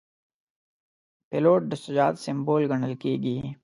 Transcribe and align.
پیلوټ 1.29 1.61
د 1.67 1.71
شجاعت 1.83 2.15
سمبول 2.25 2.61
ګڼل 2.71 2.93
کېږي. 3.03 3.37